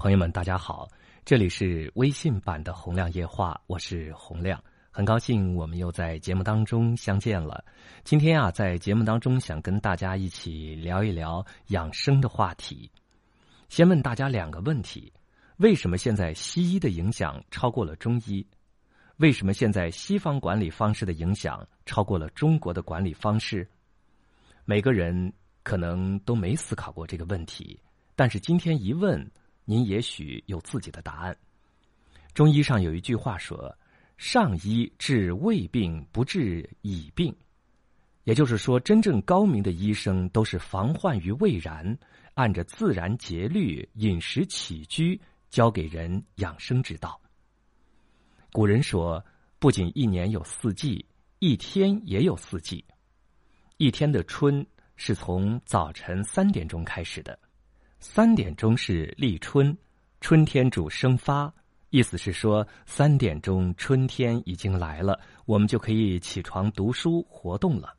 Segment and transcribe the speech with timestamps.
[0.00, 0.88] 朋友们，大家好，
[1.26, 4.58] 这里是微信版的洪亮夜话，我是洪亮，
[4.90, 7.62] 很高兴我们又在节目当中相见了。
[8.02, 12.90] 今天啊，在节目当中想跟大家一起聊一聊养生的话题。
[13.68, 15.12] 先问大家两个问题：
[15.58, 18.46] 为什么现在西医的影响超过了中医？
[19.18, 23.68] 为什么现在西方管理方式的影响超过了中国的管理方式？
[24.64, 25.30] 每个人
[25.62, 27.78] 可能都没思考过这个问题，
[28.16, 29.30] 但是今天一问。
[29.70, 31.36] 您也许有自己的答案。
[32.34, 33.72] 中医上有一句话说
[34.18, 37.32] ：“上医治未病，不治已病。”
[38.26, 41.96] 也就是说，真正高明的医生都是防患于未然，
[42.34, 45.20] 按着自然节律饮食起居，
[45.50, 47.20] 教给人养生之道。
[48.50, 49.24] 古人说
[49.60, 51.06] ：“不仅一年有四季，
[51.38, 52.84] 一天也有四季。
[53.76, 57.38] 一天的春是从早晨三点钟开始的。”
[58.02, 59.76] 三点钟是立春，
[60.22, 61.52] 春天主生发，
[61.90, 67.94] 意思是说三点钟春天已经来了，我们就可以起床读书活动了。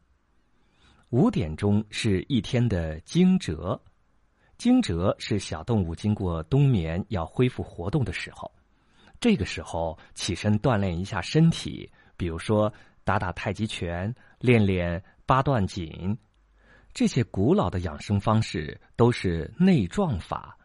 [1.11, 3.79] 五点钟是一天的惊蛰，
[4.57, 8.51] 惊蛰是小动物经过冬眠要恢复活动的时候，
[9.19, 16.17] 这个时候起身锻炼一下身体，比如说打打太极拳，练练八段锦。
[16.93, 20.57] 这些古老的养生方式都是内壮法，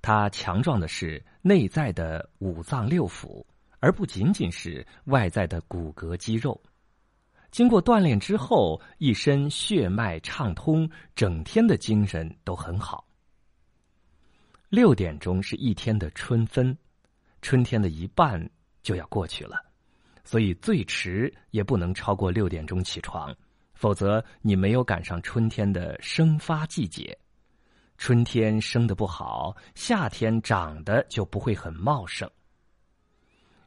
[0.00, 3.44] 它强壮的是内在的五脏六腑，
[3.78, 6.60] 而不仅仅是外在的骨骼肌肉。
[7.50, 13.06] 经过锻炼之后，一身血脉畅通，整天的精神都很好。
[14.68, 16.76] 六点钟是一天的春分，
[17.40, 18.50] 春天的一半
[18.82, 19.64] 就要过去了，
[20.24, 23.34] 所以最迟也不能超过六点钟起床。
[23.78, 27.16] 否则，你没有赶上春天的生发季节。
[27.96, 32.28] 春天生的不好，夏天长得就不会很茂盛。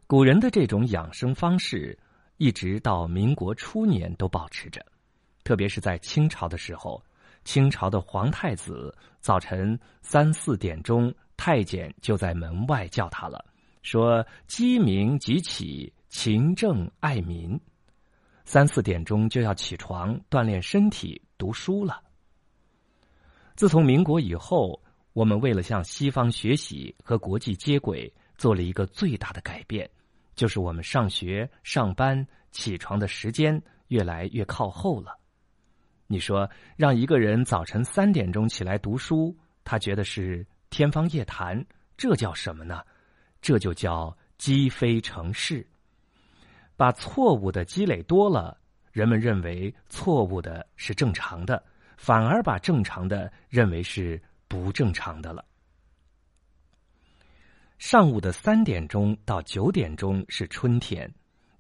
[0.08, 1.98] 古人的这种养生方式，
[2.36, 4.86] 一直到民国初年都保持着。
[5.46, 7.02] 特别是在清朝的时候，
[7.46, 13.46] 清朝的皇太子早晨三四点钟，太监就在门外叫他了，
[13.82, 17.58] 说：“鸡鸣即起，勤政爱民。”
[18.52, 22.04] 三四点钟就要起床锻炼身体、读书了。
[23.56, 24.78] 自从民国以后，
[25.14, 29.90] 我们为了向西方学习和国际接轨，做了一个最大的改变，
[30.36, 33.58] 就是我们上学、上班起床的时间
[33.88, 35.18] 越来越靠后了。
[36.08, 39.34] 你说，让一个人早晨三点钟起来读书，
[39.64, 42.82] 他觉得是天方夜谭，这叫什么呢？
[43.42, 45.66] 这就叫积非成是。
[46.82, 48.58] 把错误的积累多了，
[48.92, 51.64] 人们认为错误的是正常的，
[51.96, 55.46] 反而把正常的认为是不正常的了。
[57.78, 61.08] 上午的三点钟到九点钟是春天，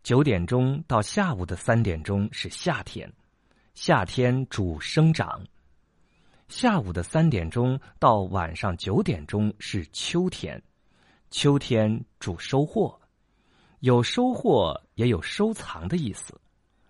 [0.02, 3.08] 九点钟到下午的三点钟是夏天，
[3.76, 5.40] 夏天主生长；
[6.48, 10.60] 下午的三点钟到晚上九点钟是秋天，
[11.30, 13.01] 秋天主收获。
[13.82, 16.40] 有收获也有收藏的意思，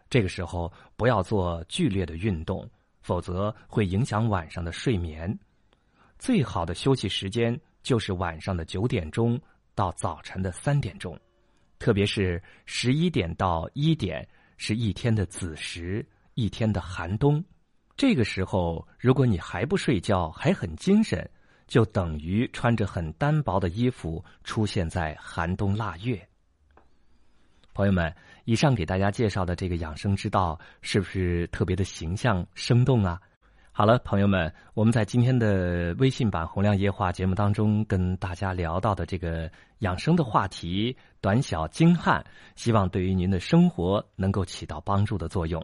[0.10, 2.70] 这个时候不要做剧烈的运动，
[3.02, 5.40] 否则会影响晚上的睡眠。
[6.20, 9.40] 最好的休息时间就是晚上的九点钟
[9.74, 11.18] 到早晨的三点钟，
[11.80, 17.42] 特别是十一点到一点是一天的子时，一天的寒冬。
[17.96, 21.30] 这个时候，如果你还不睡觉，还很精神，
[21.68, 26.28] 就等于穿着很单薄的衣服出现在寒冬腊月。
[27.82, 28.14] 朋友们，
[28.46, 33.20] 以上给大家介绍的这个养生之道，是不是特别的形象生动啊？
[33.72, 39.50] 好了，朋友们，我们在今天的微信版《洪亮夜话》节目当中，跟大家聊到的这个
[39.80, 42.24] 养生的话题，短小精悍，
[42.56, 45.60] 希望对于您的生活能够起到帮助的作用。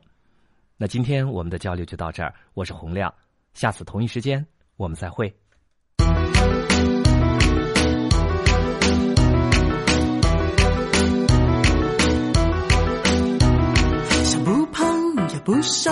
[0.76, 3.14] 那今天我们的交流就到这儿，我是洪亮，
[3.54, 4.44] 下次同一时间
[4.76, 5.32] 我们再会。
[15.68, 15.92] 不瘦，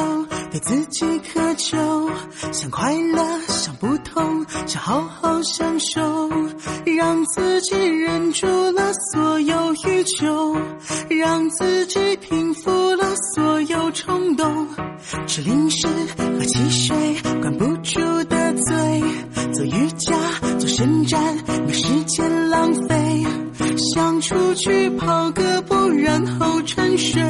[0.51, 2.09] 对自己苛求，
[2.53, 6.29] 想快乐，想不同，想好好享受，
[6.85, 10.55] 让自己忍住了所有欲求，
[11.09, 13.03] 让自己平复了
[13.35, 14.65] 所有冲动，
[15.27, 15.85] 吃零食
[16.17, 16.95] 喝汽水，
[17.41, 17.99] 管不住
[18.29, 19.03] 的嘴，
[19.51, 20.15] 做瑜伽
[20.57, 21.19] 做伸展，
[21.67, 23.25] 没时间浪费，
[23.93, 27.21] 想出去跑个步，然后沉睡，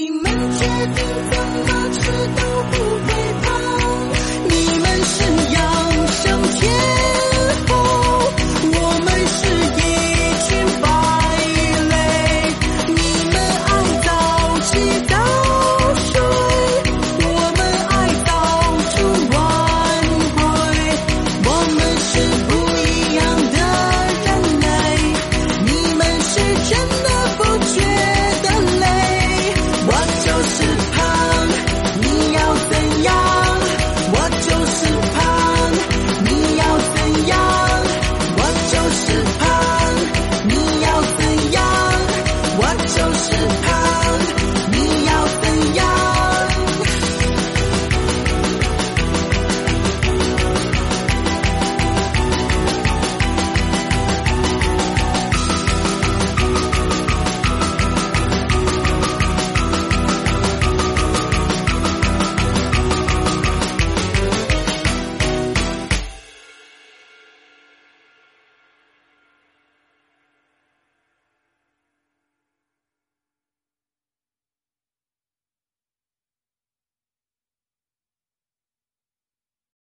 [0.00, 0.94] 你们决定
[1.28, 2.97] 怎么吃都不。